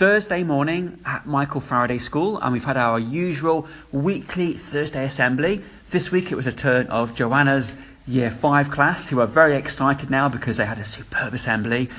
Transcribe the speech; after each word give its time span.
Thursday 0.00 0.42
morning 0.42 0.98
at 1.04 1.26
Michael 1.26 1.60
Faraday 1.60 1.98
School, 1.98 2.38
and 2.38 2.54
we've 2.54 2.64
had 2.64 2.78
our 2.78 2.98
usual 2.98 3.66
weekly 3.92 4.54
Thursday 4.54 5.04
assembly. 5.04 5.60
This 5.90 6.10
week 6.10 6.32
it 6.32 6.36
was 6.36 6.46
a 6.46 6.52
turn 6.52 6.86
of 6.86 7.14
Joanna's 7.14 7.76
Year 8.06 8.30
5 8.30 8.70
class, 8.70 9.10
who 9.10 9.20
are 9.20 9.26
very 9.26 9.56
excited 9.56 10.08
now 10.08 10.30
because 10.30 10.56
they 10.56 10.64
had 10.64 10.78
a 10.78 10.84
superb 10.84 11.34
assembly. 11.34 11.90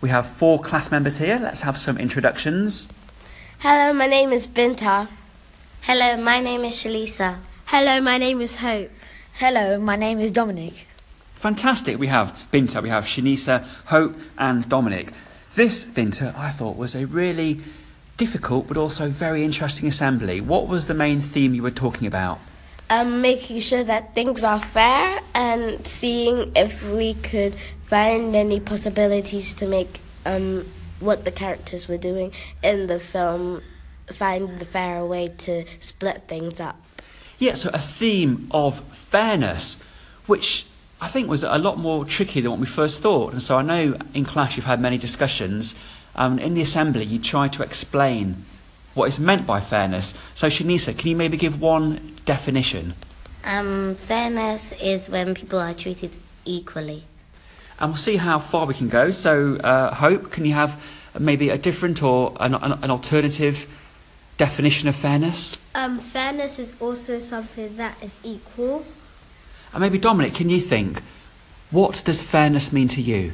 We 0.00 0.08
have 0.08 0.26
four 0.26 0.58
class 0.58 0.90
members 0.90 1.18
here. 1.18 1.38
Let's 1.38 1.60
have 1.60 1.76
some 1.76 1.98
introductions. 1.98 2.88
Hello, 3.58 3.92
my 3.92 4.06
name 4.06 4.32
is 4.32 4.46
Binta. 4.46 5.08
Hello, 5.82 6.16
my 6.16 6.40
name 6.40 6.64
is 6.64 6.72
Shalisa. 6.72 7.40
Hello, 7.66 8.00
my 8.00 8.16
name 8.16 8.40
is 8.40 8.56
Hope. 8.56 8.90
Hello, 9.34 9.78
my 9.78 9.96
name 9.96 10.18
is 10.18 10.30
Dominic. 10.30 10.86
Fantastic. 11.34 11.98
We 11.98 12.06
have 12.06 12.34
Binta, 12.50 12.82
we 12.82 12.88
have 12.88 13.04
Shanisa, 13.04 13.66
Hope, 13.84 14.16
and 14.38 14.66
Dominic. 14.66 15.12
This, 15.54 15.84
Binta, 15.84 16.36
I 16.36 16.50
thought 16.50 16.76
was 16.76 16.94
a 16.94 17.06
really 17.06 17.60
difficult 18.16 18.68
but 18.68 18.76
also 18.76 19.08
very 19.08 19.44
interesting 19.44 19.88
assembly. 19.88 20.40
What 20.40 20.68
was 20.68 20.86
the 20.86 20.94
main 20.94 21.20
theme 21.20 21.54
you 21.54 21.62
were 21.62 21.70
talking 21.70 22.06
about? 22.06 22.38
Um, 22.88 23.20
making 23.20 23.60
sure 23.60 23.82
that 23.82 24.14
things 24.14 24.44
are 24.44 24.60
fair 24.60 25.20
and 25.34 25.84
seeing 25.86 26.52
if 26.54 26.88
we 26.90 27.14
could 27.14 27.54
find 27.82 28.36
any 28.36 28.60
possibilities 28.60 29.54
to 29.54 29.66
make 29.66 30.00
um, 30.24 30.66
what 31.00 31.24
the 31.24 31.32
characters 31.32 31.88
were 31.88 31.98
doing 31.98 32.32
in 32.62 32.86
the 32.86 33.00
film 33.00 33.62
find 34.12 34.58
the 34.58 34.64
fairer 34.64 35.06
way 35.06 35.26
to 35.26 35.64
split 35.80 36.28
things 36.28 36.60
up. 36.60 36.80
Yeah, 37.38 37.54
so 37.54 37.70
a 37.72 37.78
theme 37.78 38.48
of 38.50 38.80
fairness, 38.94 39.78
which 40.26 40.66
I 41.00 41.08
think 41.08 41.28
was 41.28 41.42
a 41.42 41.58
lot 41.58 41.78
more 41.78 42.04
tricky 42.04 42.40
than 42.40 42.50
what 42.50 42.60
we 42.60 42.66
first 42.66 43.00
thought. 43.00 43.32
And 43.32 43.42
so 43.42 43.56
I 43.56 43.62
know 43.62 43.96
in 44.12 44.24
class 44.24 44.56
you've 44.56 44.66
had 44.66 44.80
many 44.80 44.98
discussions. 44.98 45.74
Um, 46.14 46.38
in 46.38 46.54
the 46.54 46.60
assembly, 46.60 47.04
you 47.04 47.18
try 47.18 47.48
to 47.48 47.62
explain 47.62 48.44
what 48.94 49.08
is 49.08 49.18
meant 49.18 49.46
by 49.46 49.60
fairness. 49.60 50.14
So, 50.34 50.48
Shanisa, 50.48 50.96
can 50.96 51.08
you 51.08 51.16
maybe 51.16 51.36
give 51.36 51.60
one 51.60 52.16
definition? 52.26 52.94
Um, 53.44 53.94
fairness 53.94 54.72
is 54.72 55.08
when 55.08 55.34
people 55.34 55.58
are 55.58 55.72
treated 55.72 56.10
equally. 56.44 57.04
And 57.78 57.92
we'll 57.92 57.96
see 57.96 58.16
how 58.16 58.38
far 58.38 58.66
we 58.66 58.74
can 58.74 58.88
go. 58.88 59.10
So, 59.10 59.56
uh, 59.56 59.94
Hope, 59.94 60.30
can 60.30 60.44
you 60.44 60.52
have 60.52 60.82
maybe 61.18 61.48
a 61.48 61.56
different 61.56 62.02
or 62.02 62.36
an, 62.40 62.54
an, 62.54 62.72
an 62.82 62.90
alternative 62.90 63.66
definition 64.36 64.88
of 64.88 64.96
fairness? 64.96 65.58
Um, 65.74 65.98
fairness 65.98 66.58
is 66.58 66.74
also 66.80 67.18
something 67.18 67.76
that 67.76 67.96
is 68.02 68.20
equal. 68.22 68.84
And 69.72 69.80
maybe, 69.80 69.98
Dominic, 69.98 70.34
can 70.34 70.50
you 70.50 70.60
think, 70.60 71.02
what 71.70 72.02
does 72.04 72.20
fairness 72.20 72.72
mean 72.72 72.88
to 72.88 73.00
you? 73.00 73.32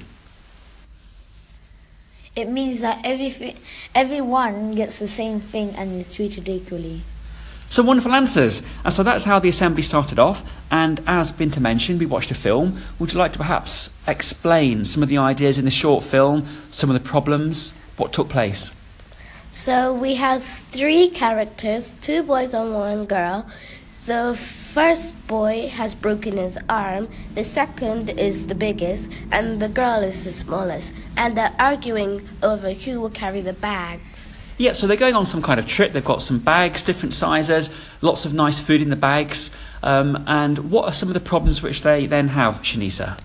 It 2.34 2.48
means 2.50 2.82
that 2.82 3.00
every, 3.02 3.56
everyone 3.94 4.74
gets 4.74 4.98
the 4.98 5.08
same 5.08 5.40
thing 5.40 5.70
and 5.70 5.98
is 5.98 6.12
treated 6.12 6.48
equally. 6.48 7.00
Some 7.70 7.86
wonderful 7.86 8.12
answers. 8.12 8.62
And 8.84 8.92
so 8.92 9.02
that's 9.02 9.24
how 9.24 9.38
the 9.38 9.48
assembly 9.48 9.82
started 9.82 10.18
off. 10.18 10.44
And 10.70 11.00
as 11.06 11.32
Binta 11.32 11.60
mentioned, 11.60 11.98
we 11.98 12.06
watched 12.06 12.30
a 12.30 12.34
film. 12.34 12.80
Would 12.98 13.12
you 13.12 13.18
like 13.18 13.32
to 13.32 13.38
perhaps 13.38 13.90
explain 14.06 14.84
some 14.84 15.02
of 15.02 15.08
the 15.08 15.18
ideas 15.18 15.58
in 15.58 15.64
the 15.64 15.70
short 15.70 16.04
film, 16.04 16.46
some 16.70 16.90
of 16.90 16.94
the 16.94 17.08
problems, 17.08 17.74
what 17.96 18.12
took 18.12 18.28
place? 18.28 18.72
So 19.50 19.94
we 19.94 20.16
have 20.16 20.44
three 20.44 21.08
characters, 21.08 21.94
two 22.02 22.22
boys 22.22 22.52
and 22.52 22.74
one 22.74 23.06
girl. 23.06 23.46
The 24.06 24.36
first 24.36 25.26
boy 25.26 25.68
has 25.74 25.96
broken 25.96 26.36
his 26.36 26.56
arm, 26.68 27.08
the 27.34 27.42
second 27.42 28.10
is 28.10 28.46
the 28.46 28.54
biggest, 28.54 29.10
and 29.32 29.60
the 29.60 29.68
girl 29.68 30.00
is 30.00 30.22
the 30.22 30.30
smallest. 30.30 30.92
And 31.16 31.36
they're 31.36 31.52
arguing 31.58 32.22
over 32.40 32.70
who 32.70 33.00
will 33.00 33.10
carry 33.10 33.40
the 33.40 33.52
bags. 33.52 34.44
Yeah, 34.58 34.74
so 34.74 34.86
they're 34.86 34.96
going 34.96 35.16
on 35.16 35.26
some 35.26 35.42
kind 35.42 35.58
of 35.58 35.66
trip. 35.66 35.92
They've 35.92 36.04
got 36.04 36.22
some 36.22 36.38
bags, 36.38 36.84
different 36.84 37.14
sizes, 37.14 37.68
lots 38.00 38.24
of 38.24 38.32
nice 38.32 38.60
food 38.60 38.80
in 38.80 38.90
the 38.90 38.96
bags. 38.96 39.50
Um, 39.82 40.22
and 40.28 40.70
what 40.70 40.84
are 40.84 40.92
some 40.92 41.08
of 41.08 41.14
the 41.14 41.20
problems 41.20 41.60
which 41.60 41.82
they 41.82 42.06
then 42.06 42.28
have, 42.28 42.62
Shanisa? 42.62 43.18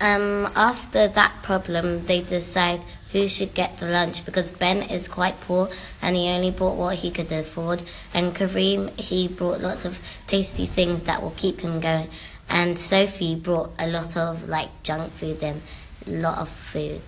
Um, 0.00 0.50
after 0.56 1.06
that 1.06 1.34
problem, 1.42 2.06
they 2.06 2.22
decide 2.22 2.80
who 3.12 3.28
should 3.28 3.54
get 3.54 3.78
the 3.78 3.86
lunch 3.86 4.24
because 4.24 4.50
Ben 4.50 4.82
is 4.82 5.08
quite 5.08 5.40
poor 5.40 5.68
and 6.00 6.16
he 6.16 6.28
only 6.28 6.50
bought 6.50 6.76
what 6.76 6.96
he 6.96 7.10
could 7.10 7.30
afford. 7.32 7.82
And 8.14 8.34
Kareem, 8.34 8.98
he 8.98 9.28
brought 9.28 9.60
lots 9.60 9.84
of 9.84 10.00
tasty 10.26 10.66
things 10.66 11.04
that 11.04 11.22
will 11.22 11.34
keep 11.36 11.60
him 11.60 11.80
going. 11.80 12.08
And 12.48 12.78
Sophie 12.78 13.34
brought 13.34 13.72
a 13.78 13.86
lot 13.86 14.16
of 14.16 14.48
like 14.48 14.82
junk 14.82 15.12
food 15.12 15.42
and 15.42 15.62
a 16.06 16.10
lot 16.10 16.38
of 16.38 16.48
food. 16.48 17.02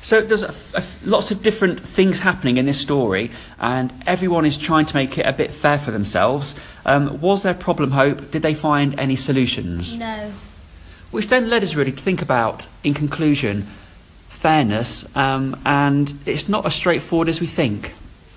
So 0.00 0.20
there's 0.20 0.42
a, 0.42 0.54
a, 0.74 0.82
lots 1.04 1.30
of 1.30 1.42
different 1.42 1.80
things 1.80 2.20
happening 2.20 2.56
in 2.56 2.66
this 2.66 2.80
story, 2.80 3.32
and 3.58 3.92
everyone 4.06 4.46
is 4.46 4.56
trying 4.56 4.86
to 4.86 4.94
make 4.94 5.18
it 5.18 5.26
a 5.26 5.32
bit 5.32 5.52
fair 5.52 5.78
for 5.78 5.90
themselves. 5.90 6.54
Um, 6.84 7.20
was 7.20 7.42
there 7.42 7.54
problem, 7.54 7.90
Hope? 7.90 8.30
Did 8.30 8.42
they 8.42 8.54
find 8.54 8.98
any 8.98 9.16
solutions? 9.16 9.98
No. 9.98 10.32
Which 11.10 11.28
then 11.28 11.50
led 11.50 11.62
us 11.62 11.74
really 11.74 11.92
to 11.92 12.02
think 12.02 12.22
about, 12.22 12.68
in 12.84 12.94
conclusion, 12.94 13.66
fairness, 14.42 15.04
um, 15.16 15.56
and 15.64 16.12
it's 16.26 16.48
not 16.48 16.66
as 16.66 16.74
straightforward 16.74 17.28
as 17.28 17.40
we 17.40 17.46
think. 17.46 17.94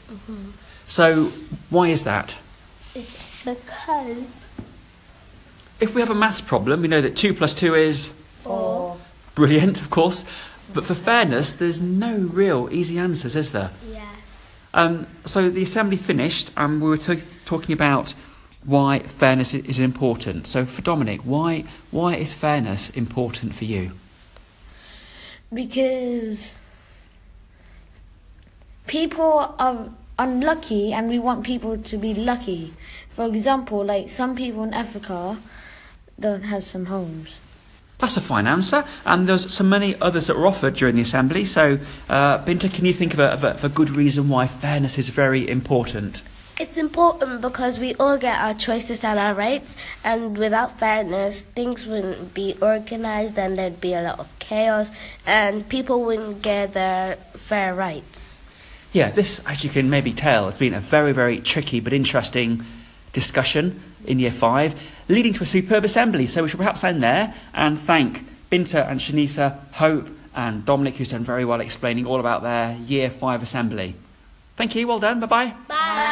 Mm-hmm. 0.08 0.52
So, 0.86 1.32
why 1.72 1.88
is 1.88 2.04
that? 2.04 2.38
It's 2.94 3.44
because 3.44 4.34
If 5.80 5.96
we 5.96 6.02
have 6.02 6.12
a 6.12 6.16
maths 6.16 6.42
problem, 6.42 6.82
we 6.84 6.88
know 6.88 7.02
that 7.02 7.18
2 7.18 7.34
plus 7.34 7.54
2 7.56 7.74
is 7.74 8.14
four. 8.44 8.98
brilliant, 9.34 9.82
of 9.82 9.90
course, 9.90 10.26
but 10.74 10.86
for 10.86 10.94
fairness, 10.94 11.52
there's 11.54 11.82
no 11.82 12.16
real 12.18 12.70
easy 12.72 13.00
answers, 13.00 13.36
is 13.36 13.52
there? 13.52 13.72
Yes. 13.92 14.06
Um, 14.76 15.08
so 15.26 15.50
the 15.50 15.64
assembly 15.64 15.98
finished, 15.98 16.52
and 16.56 16.82
we 16.82 16.90
were 16.90 16.98
t- 16.98 17.20
talking 17.46 17.74
about 17.74 18.14
why 18.64 19.00
fairness 19.00 19.54
is 19.56 19.80
important. 19.80 20.46
So, 20.48 20.66
for 20.66 20.82
Dominic, 20.82 21.22
why 21.22 21.66
why 21.92 22.16
is 22.16 22.32
fairness 22.34 22.90
important 22.92 23.56
for 23.56 23.66
you? 23.66 23.92
Because 25.56 26.54
people 28.88 29.56
are 29.58 29.90
unlucky 30.20 30.94
and 30.94 31.10
we 31.10 31.18
want 31.18 31.46
people 31.46 31.78
to 31.78 31.98
be 31.98 32.14
lucky. 32.14 32.74
For 33.10 33.26
example, 33.26 33.84
like 33.84 34.10
some 34.10 34.36
people 34.36 34.64
in 34.66 34.74
Africa 34.74 35.38
don't 36.20 36.44
have 36.44 36.64
some 36.64 36.86
homes. 36.86 37.40
That's 37.98 38.18
a 38.18 38.22
fine 38.22 38.46
answer, 38.46 38.84
and 39.06 39.26
there's 39.26 39.54
so 39.54 39.64
many 39.64 39.96
others 40.02 40.28
that 40.28 40.38
were 40.38 40.48
offered 40.48 40.76
during 40.76 40.96
the 40.96 41.02
assembly. 41.02 41.46
So, 41.46 41.80
uh, 42.10 42.44
Binta, 42.44 42.72
can 42.72 42.84
you 42.84 42.92
think 42.92 43.14
of 43.14 43.20
a, 43.20 43.32
of, 43.32 43.44
a, 43.46 43.52
of 43.52 43.64
a 43.64 43.70
good 43.70 43.96
reason 43.96 44.28
why 44.28 44.48
fairness 44.48 44.98
is 44.98 45.08
very 45.08 45.48
important? 45.50 46.22
It's 46.58 46.78
important 46.78 47.42
because 47.42 47.80
we 47.80 47.96
all 47.96 48.18
get 48.18 48.40
our 48.40 48.54
choices 48.54 49.04
and 49.04 49.20
our 49.20 49.34
rights, 49.34 49.76
and 50.06 50.38
without 50.38 50.80
fairness, 50.80 51.44
things 51.44 51.86
wouldn't 51.86 52.34
be 52.34 52.56
organized 52.62 53.38
and 53.38 53.58
there'd 53.58 53.82
be 53.82 53.94
a 53.94 54.02
lot 54.02 54.20
of 54.20 54.40
chaos, 54.40 54.90
and 55.28 55.68
people 55.68 56.04
wouldn't 56.06 56.42
get 56.42 56.74
their 56.74 57.18
fair 57.34 57.76
rights. 57.76 58.40
Yeah, 58.94 59.12
this, 59.12 59.42
as 59.46 59.66
you 59.66 59.70
can 59.70 59.90
maybe 59.90 60.14
tell, 60.14 60.46
has 60.46 60.58
been 60.58 60.74
a 60.74 60.80
very, 60.80 61.12
very 61.12 61.42
tricky 61.42 61.82
but 61.82 61.92
interesting 61.92 62.64
discussion 63.12 63.82
in 64.06 64.20
Year 64.20 64.32
5, 64.32 64.76
leading 65.10 65.34
to 65.34 65.44
a 65.44 65.46
superb 65.46 65.84
assembly. 65.84 66.26
So 66.26 66.44
we 66.44 66.48
should 66.48 66.60
perhaps 66.60 66.86
end 66.86 67.04
there 67.04 67.34
and 67.54 67.78
thank 67.78 68.26
Binta 68.50 68.90
and 68.90 69.02
Shanisa, 69.02 69.58
Hope 69.74 70.08
and 70.34 70.64
Dominic, 70.64 70.96
who's 70.96 71.10
done 71.10 71.24
very 71.24 71.44
well 71.44 71.60
explaining 71.60 72.06
all 72.06 72.22
about 72.22 72.44
their 72.44 72.78
Year 72.78 73.10
5 73.10 73.44
assembly. 73.44 73.96
Thank 74.56 74.76
you, 74.76 74.88
well 74.88 75.00
done, 75.00 75.20
bye-bye. 75.20 75.54
Bye. 75.68 76.05